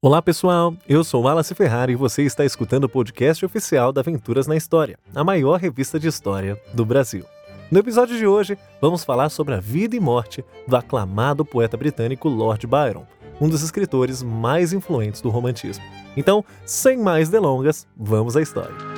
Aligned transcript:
Olá 0.00 0.22
pessoal, 0.22 0.76
eu 0.88 1.02
sou 1.02 1.24
Wallace 1.24 1.56
Ferrari 1.56 1.94
e 1.94 1.96
você 1.96 2.22
está 2.22 2.44
escutando 2.44 2.84
o 2.84 2.88
podcast 2.88 3.44
oficial 3.44 3.92
da 3.92 4.00
Aventuras 4.00 4.46
na 4.46 4.54
História, 4.54 4.96
a 5.12 5.24
maior 5.24 5.58
revista 5.58 5.98
de 5.98 6.06
história 6.06 6.56
do 6.72 6.86
Brasil. 6.86 7.24
No 7.68 7.80
episódio 7.80 8.16
de 8.16 8.24
hoje, 8.24 8.56
vamos 8.80 9.02
falar 9.02 9.28
sobre 9.28 9.54
a 9.54 9.60
vida 9.60 9.96
e 9.96 10.00
morte 10.00 10.44
do 10.68 10.76
aclamado 10.76 11.44
poeta 11.44 11.76
britânico 11.76 12.28
Lord 12.28 12.64
Byron, 12.64 13.06
um 13.40 13.48
dos 13.48 13.64
escritores 13.64 14.22
mais 14.22 14.72
influentes 14.72 15.20
do 15.20 15.30
romantismo. 15.30 15.82
Então, 16.16 16.44
sem 16.64 16.96
mais 16.96 17.28
delongas, 17.28 17.84
vamos 17.96 18.36
à 18.36 18.40
história. 18.40 18.97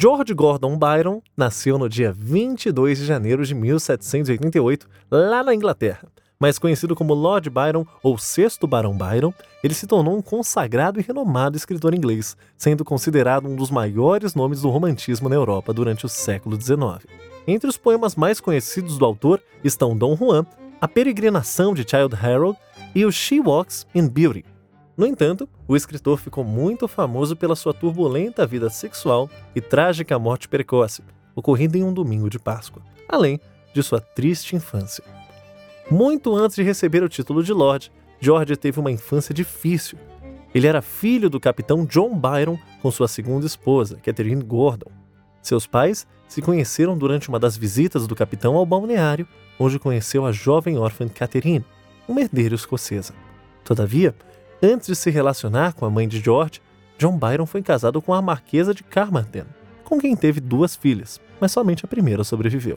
George 0.00 0.32
Gordon 0.32 0.78
Byron 0.78 1.20
nasceu 1.36 1.76
no 1.76 1.88
dia 1.88 2.12
22 2.12 2.98
de 2.98 3.04
janeiro 3.04 3.44
de 3.44 3.52
1788, 3.52 4.86
lá 5.10 5.42
na 5.42 5.52
Inglaterra. 5.52 6.06
Mais 6.38 6.56
conhecido 6.56 6.94
como 6.94 7.14
Lord 7.14 7.50
Byron 7.50 7.84
ou 8.00 8.16
Sexto 8.16 8.64
Barão 8.64 8.96
Byron, 8.96 9.34
ele 9.60 9.74
se 9.74 9.88
tornou 9.88 10.16
um 10.16 10.22
consagrado 10.22 11.00
e 11.00 11.02
renomado 11.02 11.56
escritor 11.56 11.96
inglês, 11.96 12.36
sendo 12.56 12.84
considerado 12.84 13.48
um 13.48 13.56
dos 13.56 13.72
maiores 13.72 14.36
nomes 14.36 14.62
do 14.62 14.70
romantismo 14.70 15.28
na 15.28 15.34
Europa 15.34 15.72
durante 15.72 16.06
o 16.06 16.08
século 16.08 16.54
XIX. 16.54 17.04
Entre 17.44 17.68
os 17.68 17.76
poemas 17.76 18.14
mais 18.14 18.38
conhecidos 18.38 18.98
do 18.98 19.04
autor 19.04 19.42
estão 19.64 19.96
Dom 19.96 20.14
Juan, 20.14 20.46
A 20.80 20.86
Peregrinação 20.86 21.74
de 21.74 21.80
Child 21.80 22.14
Harold 22.14 22.56
e 22.94 23.04
o 23.04 23.10
She 23.10 23.40
Walks 23.40 23.84
in 23.92 24.06
Beauty, 24.06 24.44
no 24.98 25.06
entanto, 25.06 25.48
o 25.68 25.76
escritor 25.76 26.18
ficou 26.18 26.42
muito 26.42 26.88
famoso 26.88 27.36
pela 27.36 27.54
sua 27.54 27.72
turbulenta 27.72 28.44
vida 28.44 28.68
sexual 28.68 29.30
e 29.54 29.60
trágica 29.60 30.18
morte 30.18 30.48
precoce, 30.48 31.04
ocorrida 31.36 31.78
em 31.78 31.84
um 31.84 31.94
domingo 31.94 32.28
de 32.28 32.36
Páscoa, 32.36 32.82
além 33.08 33.38
de 33.72 33.80
sua 33.80 34.00
triste 34.00 34.56
infância. 34.56 35.04
Muito 35.88 36.34
antes 36.34 36.56
de 36.56 36.64
receber 36.64 37.04
o 37.04 37.08
título 37.08 37.44
de 37.44 37.52
Lord, 37.52 37.92
George 38.18 38.56
teve 38.56 38.80
uma 38.80 38.90
infância 38.90 39.32
difícil. 39.32 39.96
Ele 40.52 40.66
era 40.66 40.82
filho 40.82 41.30
do 41.30 41.38
capitão 41.38 41.86
John 41.86 42.18
Byron 42.18 42.58
com 42.82 42.90
sua 42.90 43.06
segunda 43.06 43.46
esposa, 43.46 44.00
Catherine 44.02 44.42
Gordon. 44.42 44.90
Seus 45.40 45.64
pais 45.64 46.08
se 46.26 46.42
conheceram 46.42 46.98
durante 46.98 47.28
uma 47.28 47.38
das 47.38 47.56
visitas 47.56 48.08
do 48.08 48.16
capitão 48.16 48.56
ao 48.56 48.66
balneário, 48.66 49.28
onde 49.60 49.78
conheceu 49.78 50.26
a 50.26 50.32
jovem 50.32 50.76
órfã 50.76 51.06
Catherine, 51.06 51.64
uma 52.08 52.20
herdeira 52.20 52.56
escocesa. 52.56 53.14
Todavia, 53.62 54.12
Antes 54.62 54.88
de 54.88 54.96
se 54.96 55.08
relacionar 55.08 55.72
com 55.72 55.86
a 55.86 55.90
mãe 55.90 56.08
de 56.08 56.18
George, 56.18 56.60
John 56.98 57.16
Byron 57.16 57.46
foi 57.46 57.62
casado 57.62 58.02
com 58.02 58.12
a 58.12 58.20
Marquesa 58.20 58.74
de 58.74 58.82
Carmarthen, 58.82 59.44
com 59.84 60.00
quem 60.00 60.16
teve 60.16 60.40
duas 60.40 60.74
filhas, 60.74 61.20
mas 61.40 61.52
somente 61.52 61.84
a 61.84 61.88
primeira 61.88 62.24
sobreviveu. 62.24 62.76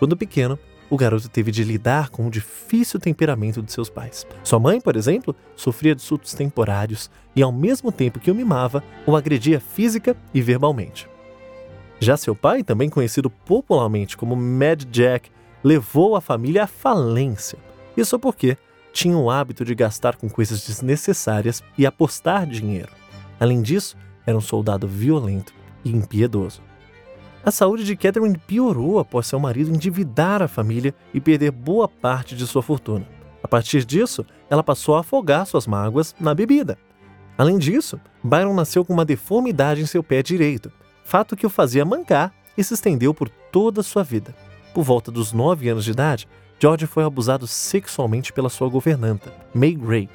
Quando 0.00 0.16
pequeno, 0.16 0.58
o 0.90 0.96
garoto 0.96 1.28
teve 1.28 1.52
de 1.52 1.62
lidar 1.62 2.10
com 2.10 2.26
o 2.26 2.30
difícil 2.30 2.98
temperamento 2.98 3.62
de 3.62 3.70
seus 3.70 3.88
pais. 3.88 4.26
Sua 4.42 4.58
mãe, 4.58 4.80
por 4.80 4.96
exemplo, 4.96 5.34
sofria 5.54 5.94
de 5.94 6.02
surtos 6.02 6.34
temporários 6.34 7.08
e, 7.36 7.42
ao 7.42 7.52
mesmo 7.52 7.92
tempo 7.92 8.18
que 8.18 8.30
o 8.30 8.34
mimava, 8.34 8.82
o 9.06 9.14
agredia 9.14 9.60
física 9.60 10.16
e 10.34 10.42
verbalmente. 10.42 11.08
Já 12.00 12.16
seu 12.16 12.34
pai, 12.34 12.64
também 12.64 12.90
conhecido 12.90 13.30
popularmente 13.30 14.16
como 14.16 14.34
Mad 14.34 14.82
Jack, 14.90 15.30
levou 15.62 16.16
a 16.16 16.20
família 16.20 16.64
à 16.64 16.66
falência. 16.66 17.58
Isso 17.96 18.18
porque 18.18 18.58
tinha 18.96 19.18
o 19.18 19.30
hábito 19.30 19.62
de 19.62 19.74
gastar 19.74 20.16
com 20.16 20.26
coisas 20.26 20.66
desnecessárias 20.66 21.62
e 21.76 21.84
apostar 21.84 22.46
dinheiro. 22.46 22.88
Além 23.38 23.60
disso, 23.60 23.94
era 24.24 24.34
um 24.34 24.40
soldado 24.40 24.88
violento 24.88 25.52
e 25.84 25.90
impiedoso. 25.90 26.62
A 27.44 27.50
saúde 27.50 27.84
de 27.84 27.94
Catherine 27.94 28.38
piorou 28.38 28.98
após 28.98 29.26
seu 29.26 29.38
marido 29.38 29.70
endividar 29.70 30.40
a 30.40 30.48
família 30.48 30.94
e 31.12 31.20
perder 31.20 31.50
boa 31.50 31.86
parte 31.86 32.34
de 32.34 32.46
sua 32.46 32.62
fortuna. 32.62 33.06
A 33.42 33.46
partir 33.46 33.84
disso, 33.84 34.24
ela 34.48 34.62
passou 34.62 34.96
a 34.96 35.00
afogar 35.00 35.46
suas 35.46 35.66
mágoas 35.66 36.14
na 36.18 36.34
bebida. 36.34 36.78
Além 37.36 37.58
disso, 37.58 38.00
Byron 38.24 38.54
nasceu 38.54 38.82
com 38.82 38.94
uma 38.94 39.04
deformidade 39.04 39.82
em 39.82 39.86
seu 39.86 40.02
pé 40.02 40.22
direito, 40.22 40.72
fato 41.04 41.36
que 41.36 41.46
o 41.46 41.50
fazia 41.50 41.84
mancar 41.84 42.32
e 42.56 42.64
se 42.64 42.72
estendeu 42.72 43.12
por 43.12 43.28
toda 43.28 43.82
a 43.82 43.84
sua 43.84 44.02
vida. 44.02 44.34
Por 44.76 44.84
volta 44.84 45.10
dos 45.10 45.32
9 45.32 45.70
anos 45.70 45.86
de 45.86 45.92
idade, 45.92 46.28
George 46.60 46.86
foi 46.86 47.02
abusado 47.02 47.46
sexualmente 47.46 48.30
pela 48.30 48.50
sua 48.50 48.68
governanta, 48.68 49.32
May 49.54 49.72
Gray. 49.72 50.06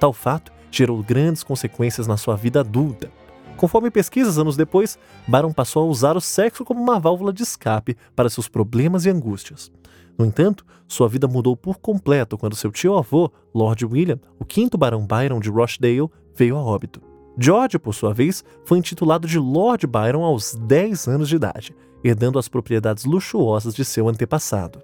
Tal 0.00 0.12
fato 0.12 0.52
gerou 0.72 1.00
grandes 1.04 1.44
consequências 1.44 2.08
na 2.08 2.16
sua 2.16 2.34
vida 2.34 2.58
adulta. 2.58 3.12
Conforme 3.56 3.92
pesquisas 3.92 4.38
anos 4.38 4.56
depois, 4.56 4.98
Baron 5.24 5.52
passou 5.52 5.84
a 5.84 5.86
usar 5.86 6.16
o 6.16 6.20
sexo 6.20 6.64
como 6.64 6.82
uma 6.82 6.98
válvula 6.98 7.32
de 7.32 7.44
escape 7.44 7.96
para 8.16 8.28
seus 8.28 8.48
problemas 8.48 9.06
e 9.06 9.10
angústias. 9.10 9.70
No 10.18 10.24
entanto, 10.24 10.66
sua 10.88 11.08
vida 11.08 11.28
mudou 11.28 11.56
por 11.56 11.78
completo 11.78 12.36
quando 12.36 12.56
seu 12.56 12.72
tio-avô, 12.72 13.30
Lord 13.54 13.86
William, 13.86 14.18
o 14.36 14.44
quinto 14.44 14.76
Barão 14.76 15.06
Byron 15.06 15.38
de 15.38 15.48
Rochdale, 15.48 16.10
veio 16.34 16.56
a 16.56 16.60
óbito. 16.60 17.11
George, 17.38 17.78
por 17.78 17.94
sua 17.94 18.12
vez, 18.12 18.44
foi 18.64 18.78
intitulado 18.78 19.26
de 19.26 19.38
Lord 19.38 19.86
Byron 19.86 20.24
aos 20.24 20.54
10 20.54 21.08
anos 21.08 21.28
de 21.28 21.36
idade, 21.36 21.74
herdando 22.04 22.38
as 22.38 22.48
propriedades 22.48 23.04
luxuosas 23.04 23.74
de 23.74 23.84
seu 23.84 24.08
antepassado. 24.08 24.82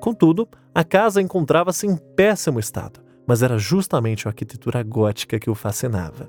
Contudo, 0.00 0.48
a 0.74 0.82
casa 0.82 1.22
encontrava-se 1.22 1.86
em 1.86 1.96
péssimo 1.96 2.58
estado, 2.58 3.00
mas 3.26 3.42
era 3.42 3.58
justamente 3.58 4.26
a 4.26 4.30
arquitetura 4.30 4.82
gótica 4.82 5.38
que 5.38 5.48
o 5.48 5.54
fascinava. 5.54 6.28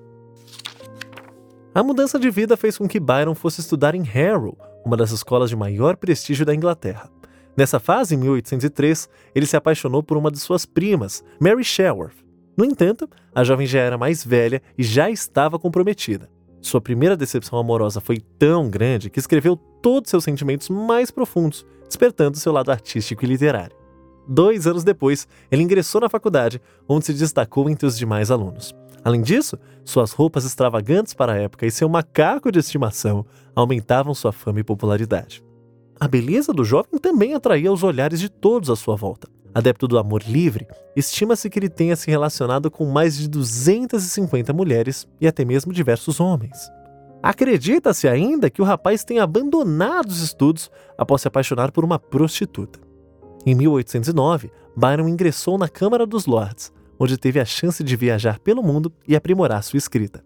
A 1.73 1.83
mudança 1.83 2.17
de 2.17 2.29
vida 2.29 2.55
fez 2.55 2.77
com 2.77 2.87
que 2.87 2.99
Byron 2.99 3.35
fosse 3.35 3.59
estudar 3.59 3.95
em 3.95 4.03
Harrow, 4.03 4.57
uma 4.85 4.95
das 4.95 5.11
escolas 5.11 5.49
de 5.49 5.55
maior 5.55 5.97
prestígio 5.97 6.45
da 6.45 6.55
Inglaterra. 6.55 7.09
Nessa 7.57 7.79
fase, 7.79 8.15
em 8.15 8.17
1803, 8.17 9.09
ele 9.33 9.45
se 9.45 9.57
apaixonou 9.57 10.03
por 10.03 10.15
uma 10.15 10.31
de 10.31 10.39
suas 10.39 10.65
primas, 10.65 11.23
Mary 11.39 11.63
Sherworth. 11.63 12.24
No 12.57 12.63
entanto, 12.63 13.09
a 13.33 13.43
jovem 13.43 13.67
já 13.67 13.79
era 13.79 13.97
mais 13.97 14.23
velha 14.23 14.61
e 14.77 14.83
já 14.83 15.09
estava 15.09 15.59
comprometida. 15.59 16.29
Sua 16.61 16.81
primeira 16.81 17.17
decepção 17.17 17.59
amorosa 17.59 18.01
foi 18.01 18.19
tão 18.39 18.69
grande 18.69 19.09
que 19.09 19.19
escreveu 19.19 19.55
todos 19.55 20.09
seus 20.09 20.23
sentimentos 20.23 20.69
mais 20.69 21.11
profundos, 21.11 21.66
despertando 21.85 22.38
seu 22.38 22.51
lado 22.51 22.71
artístico 22.71 23.23
e 23.23 23.27
literário. 23.27 23.75
Dois 24.27 24.66
anos 24.66 24.83
depois, 24.83 25.27
ele 25.51 25.61
ingressou 25.61 26.01
na 26.01 26.09
faculdade, 26.09 26.59
onde 26.88 27.05
se 27.05 27.13
destacou 27.13 27.69
entre 27.69 27.85
os 27.85 27.97
demais 27.97 28.31
alunos. 28.31 28.73
Além 29.03 29.22
disso, 29.22 29.59
suas 29.83 30.11
roupas 30.11 30.45
extravagantes 30.45 31.13
para 31.13 31.33
a 31.33 31.37
época 31.37 31.67
e 31.67 31.72
seu 31.72 31.87
macaco 31.87 32.51
de 32.51 32.57
estimação 32.57 33.23
aumentavam 33.55 34.16
sua 34.16 34.31
fama 34.31 34.61
e 34.61 34.63
popularidade. 34.63 35.43
A 35.99 36.07
beleza 36.07 36.51
do 36.51 36.66
jovem 36.66 36.99
também 36.99 37.35
atraía 37.35 37.72
os 37.72 37.83
olhares 37.83 38.19
de 38.19 38.27
todos 38.27 38.72
à 38.72 38.75
sua 38.75 38.95
volta. 38.95 39.34
Adepto 39.55 39.88
do 39.88 39.97
amor 39.97 40.21
livre, 40.27 40.67
estima-se 40.97 41.49
que 41.49 41.57
ele 41.57 41.69
tenha 41.69 41.95
se 41.95 42.11
relacionado 42.11 42.69
com 42.69 42.85
mais 42.88 43.17
de 43.17 43.29
250 43.29 44.51
mulheres 44.51 45.07
e 45.21 45.25
até 45.25 45.45
mesmo 45.45 45.71
diversos 45.71 46.19
homens. 46.19 46.69
Acredita-se 47.23 48.05
ainda 48.05 48.49
que 48.49 48.61
o 48.61 48.66
rapaz 48.66 49.05
tenha 49.05 49.23
abandonado 49.23 50.09
os 50.09 50.21
estudos 50.21 50.69
após 50.97 51.21
se 51.21 51.29
apaixonar 51.29 51.71
por 51.71 51.85
uma 51.85 51.97
prostituta. 51.97 52.81
Em 53.45 53.55
1809, 53.55 54.51
Byron 54.75 55.07
ingressou 55.07 55.57
na 55.57 55.69
Câmara 55.69 56.05
dos 56.05 56.25
Lords, 56.25 56.73
onde 56.99 57.17
teve 57.17 57.39
a 57.39 57.45
chance 57.45 57.81
de 57.81 57.95
viajar 57.95 58.39
pelo 58.39 58.61
mundo 58.61 58.91
e 59.07 59.16
aprimorar 59.16 59.63
sua 59.63 59.77
escrita. 59.77 60.22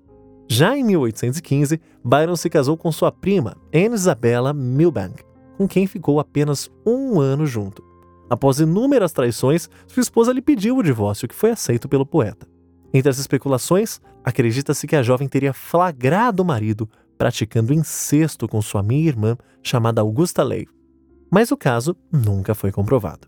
Já 0.48 0.76
em 0.76 0.84
1815, 0.84 1.80
Byron 2.04 2.36
se 2.36 2.50
casou 2.50 2.76
com 2.76 2.92
sua 2.92 3.12
prima, 3.12 3.56
Anne 3.72 3.94
Isabella 3.94 4.54
Milbank, 4.54 5.24
com 5.56 5.68
quem 5.68 5.86
ficou 5.86 6.20
apenas 6.20 6.68
um 6.84 7.20
ano 7.20 7.46
junto. 7.46 7.89
Após 8.30 8.60
inúmeras 8.60 9.12
traições, 9.12 9.70
sua 9.88 10.02
esposa 10.02 10.32
lhe 10.32 10.42
pediu 10.42 10.78
o 10.78 10.84
divórcio, 10.84 11.28
que 11.28 11.36
foi 11.36 11.52
aceito 11.52 11.90
pelo 11.90 12.06
poeta. 12.06 12.48
Entre 12.94 13.10
as 13.10 13.18
especulações, 13.18 14.00
acredita-se 14.24 14.86
que 14.86 14.96
a 14.96 15.04
jovem 15.04 15.28
teria 15.28 15.54
flagrado 15.54 16.44
o 16.44 16.46
marido 16.46 16.88
praticando 17.18 17.74
incesto 17.74 18.48
com 18.48 18.62
sua 18.62 18.82
meia-irmã 18.82 19.38
chamada 19.62 20.02
Augusta 20.02 20.44
Leigh. 20.44 20.70
Mas 21.30 21.52
o 21.52 21.58
caso 21.58 21.96
nunca 22.12 22.56
foi 22.56 22.72
comprovado. 22.72 23.28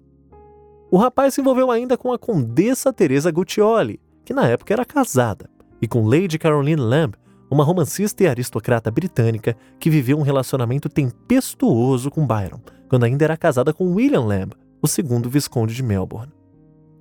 O 0.90 0.98
rapaz 0.98 1.34
se 1.34 1.42
envolveu 1.42 1.70
ainda 1.70 1.98
com 1.98 2.12
a 2.12 2.20
condessa 2.20 2.94
Teresa 2.94 3.32
Guccioli, 3.32 4.00
que 4.24 4.34
na 4.34 4.48
época 4.48 4.74
era 4.74 4.86
casada, 4.86 5.50
e 5.82 5.88
com 5.88 6.08
Lady 6.08 6.38
Caroline 6.38 6.82
Lamb, 6.82 7.16
uma 7.50 7.64
romancista 7.64 8.24
e 8.24 8.28
aristocrata 8.28 8.90
britânica 8.90 9.58
que 9.78 9.90
viveu 9.90 10.18
um 10.18 10.22
relacionamento 10.22 10.88
tempestuoso 10.88 12.10
com 12.10 12.26
Byron, 12.26 12.62
quando 12.88 13.04
ainda 13.04 13.26
era 13.26 13.38
casada 13.38 13.74
com 13.74 13.94
William 13.94 14.22
Lamb, 14.22 14.54
o 14.82 14.88
segundo 14.88 15.30
visconde 15.30 15.74
de 15.74 15.84
Melbourne. 15.84 16.32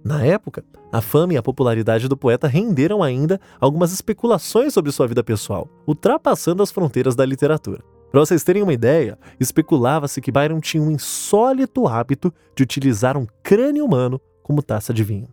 Na 0.04 0.24
época, 0.24 0.64
a 0.92 1.00
fama 1.00 1.34
e 1.34 1.36
a 1.36 1.42
popularidade 1.42 2.08
do 2.08 2.16
poeta 2.16 2.48
renderam 2.48 3.02
ainda 3.02 3.40
algumas 3.60 3.92
especulações 3.92 4.72
sobre 4.72 4.92
sua 4.92 5.06
vida 5.06 5.22
pessoal, 5.22 5.68
ultrapassando 5.86 6.62
as 6.62 6.70
fronteiras 6.70 7.14
da 7.14 7.24
literatura. 7.24 7.82
Para 8.10 8.20
vocês 8.20 8.42
terem 8.42 8.62
uma 8.62 8.72
ideia, 8.72 9.18
especulava-se 9.38 10.20
que 10.20 10.32
Byron 10.32 10.60
tinha 10.60 10.82
um 10.82 10.90
insólito 10.90 11.86
hábito 11.86 12.32
de 12.56 12.62
utilizar 12.62 13.16
um 13.16 13.26
crânio 13.42 13.84
humano 13.84 14.20
como 14.42 14.62
taça 14.62 14.92
de 14.92 15.04
vinho. 15.04 15.28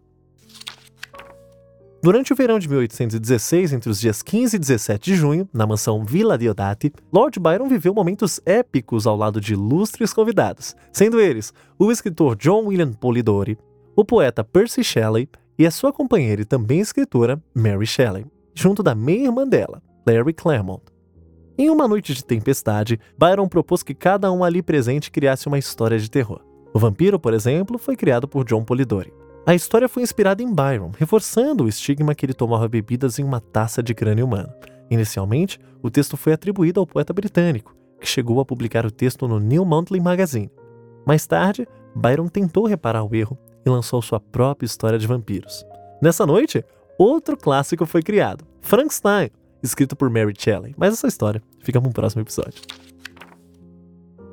Durante 2.01 2.31
o 2.31 2.35
verão 2.35 2.59
de 2.59 2.69
1816, 2.69 3.73
entre 3.73 3.89
os 3.89 3.99
dias 3.99 4.21
15 4.21 4.55
e 4.55 4.59
17 4.59 5.11
de 5.11 5.15
junho, 5.15 5.49
na 5.51 5.65
mansão 5.65 6.05
Villa 6.05 6.37
Diodati, 6.37 6.93
Lord 7.11 7.39
Byron 7.39 7.67
viveu 7.67 7.93
momentos 7.93 8.39
épicos 8.45 9.07
ao 9.07 9.17
lado 9.17 9.41
de 9.41 9.53
ilustres 9.53 10.13
convidados, 10.13 10.75
sendo 10.93 11.19
eles 11.19 11.51
o 11.77 11.91
escritor 11.91 12.35
John 12.35 12.65
William 12.67 12.93
Polidori, 12.93 13.57
o 13.95 14.05
poeta 14.05 14.43
Percy 14.43 14.83
Shelley 14.83 15.27
e 15.57 15.65
a 15.65 15.71
sua 15.71 15.91
companheira 15.91 16.43
e 16.43 16.45
também 16.45 16.79
escritora 16.79 17.41
Mary 17.53 17.87
Shelley, 17.87 18.25
junto 18.53 18.83
da 18.83 18.93
meia-irmã 18.93 19.47
dela, 19.47 19.81
Larry 20.05 20.33
Claremont. 20.33 20.83
Em 21.57 21.71
uma 21.71 21.87
noite 21.87 22.13
de 22.13 22.23
tempestade, 22.23 22.99
Byron 23.17 23.47
propôs 23.47 23.81
que 23.81 23.95
cada 23.95 24.31
um 24.31 24.43
ali 24.43 24.61
presente 24.61 25.09
criasse 25.09 25.47
uma 25.47 25.57
história 25.57 25.97
de 25.97 26.11
terror. 26.11 26.41
O 26.71 26.77
vampiro, 26.77 27.19
por 27.19 27.33
exemplo, 27.33 27.79
foi 27.79 27.95
criado 27.95 28.27
por 28.27 28.45
John 28.45 28.63
Polidori. 28.63 29.11
A 29.47 29.55
história 29.55 29.87
foi 29.87 30.03
inspirada 30.03 30.43
em 30.43 30.53
Byron, 30.53 30.91
reforçando 30.97 31.63
o 31.63 31.69
estigma 31.69 32.13
que 32.13 32.25
ele 32.25 32.33
tomava 32.33 32.67
bebidas 32.67 33.17
em 33.17 33.23
uma 33.23 33.39
taça 33.39 33.81
de 33.81 33.93
crânio 33.93 34.25
humano. 34.25 34.53
Inicialmente, 34.91 35.57
o 35.81 35.89
texto 35.89 36.17
foi 36.17 36.33
atribuído 36.33 36.81
ao 36.81 36.85
poeta 36.85 37.13
britânico, 37.13 37.73
que 37.97 38.05
chegou 38.05 38.41
a 38.41 38.45
publicar 38.45 38.85
o 38.85 38.91
texto 38.91 39.25
no 39.25 39.39
New 39.39 39.63
Monthly 39.63 40.01
Magazine. 40.01 40.51
Mais 41.05 41.25
tarde, 41.25 41.65
Byron 41.95 42.27
tentou 42.27 42.67
reparar 42.67 43.05
o 43.05 43.15
erro 43.15 43.39
e 43.65 43.69
lançou 43.69 44.01
sua 44.01 44.19
própria 44.19 44.65
história 44.65 44.99
de 44.99 45.07
vampiros. 45.07 45.65
Nessa 46.01 46.25
noite, 46.25 46.61
outro 46.99 47.37
clássico 47.37 47.85
foi 47.85 48.03
criado, 48.03 48.43
Frankenstein, 48.59 49.29
escrito 49.63 49.95
por 49.95 50.09
Mary 50.09 50.33
Shelley, 50.37 50.75
mas 50.77 50.91
essa 50.93 51.07
história 51.07 51.41
fica 51.63 51.79
para 51.79 51.89
um 51.89 51.93
próximo 51.93 52.21
episódio. 52.21 52.61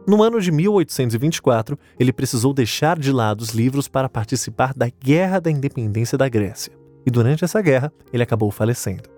No 0.06 0.22
ano 0.22 0.38
de 0.38 0.52
1824, 0.52 1.78
ele 1.98 2.12
precisou 2.12 2.52
deixar 2.52 2.98
de 2.98 3.10
lado 3.10 3.40
os 3.40 3.50
livros 3.50 3.88
para 3.88 4.08
participar 4.08 4.74
da 4.74 4.86
Guerra 5.02 5.40
da 5.40 5.50
Independência 5.50 6.18
da 6.18 6.28
Grécia, 6.28 6.72
e 7.06 7.10
durante 7.10 7.42
essa 7.42 7.62
guerra 7.62 7.90
ele 8.12 8.22
acabou 8.22 8.50
falecendo. 8.50 9.08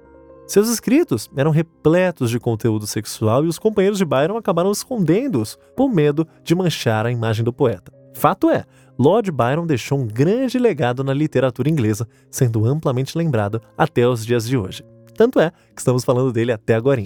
Seus 0.46 0.68
escritos 0.68 1.28
eram 1.36 1.50
repletos 1.50 2.30
de 2.30 2.38
conteúdo 2.38 2.86
sexual 2.86 3.44
e 3.44 3.48
os 3.48 3.58
companheiros 3.58 3.98
de 3.98 4.04
Byron 4.04 4.36
acabaram 4.36 4.70
escondendo-os 4.70 5.58
por 5.76 5.88
medo 5.88 6.24
de 6.44 6.54
manchar 6.54 7.04
a 7.04 7.10
imagem 7.10 7.44
do 7.44 7.52
poeta. 7.52 7.92
Fato 8.14 8.48
é, 8.48 8.64
Lord 8.96 9.32
Byron 9.32 9.66
deixou 9.66 9.98
um 9.98 10.06
grande 10.06 10.56
legado 10.56 11.02
na 11.02 11.12
literatura 11.12 11.68
inglesa, 11.68 12.06
sendo 12.30 12.64
amplamente 12.64 13.18
lembrado 13.18 13.60
até 13.76 14.06
os 14.06 14.24
dias 14.24 14.46
de 14.46 14.56
hoje. 14.56 14.84
Tanto 15.16 15.40
é 15.40 15.50
que 15.74 15.80
estamos 15.80 16.04
falando 16.04 16.32
dele 16.32 16.52
até 16.52 16.76
agora. 16.76 17.02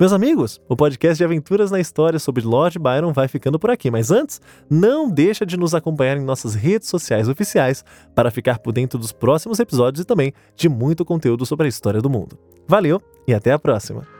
Meus 0.00 0.14
amigos, 0.14 0.58
o 0.66 0.74
podcast 0.74 1.18
de 1.18 1.24
aventuras 1.24 1.70
na 1.70 1.78
história 1.78 2.18
sobre 2.18 2.42
Lord 2.42 2.78
Byron 2.78 3.12
vai 3.12 3.28
ficando 3.28 3.58
por 3.58 3.70
aqui, 3.70 3.90
mas 3.90 4.10
antes, 4.10 4.40
não 4.70 5.10
deixa 5.10 5.44
de 5.44 5.58
nos 5.58 5.74
acompanhar 5.74 6.16
em 6.16 6.24
nossas 6.24 6.54
redes 6.54 6.88
sociais 6.88 7.28
oficiais 7.28 7.84
para 8.14 8.30
ficar 8.30 8.60
por 8.60 8.72
dentro 8.72 8.98
dos 8.98 9.12
próximos 9.12 9.60
episódios 9.60 10.02
e 10.02 10.06
também 10.06 10.32
de 10.56 10.70
muito 10.70 11.04
conteúdo 11.04 11.44
sobre 11.44 11.66
a 11.66 11.68
história 11.68 12.00
do 12.00 12.08
mundo. 12.08 12.38
Valeu 12.66 12.98
e 13.28 13.34
até 13.34 13.52
a 13.52 13.58
próxima! 13.58 14.19